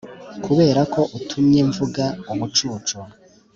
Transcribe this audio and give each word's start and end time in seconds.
kuberako 0.43 1.01
utumye 1.17 1.59
mvuga 1.69 2.05
ubicucu 2.31 2.97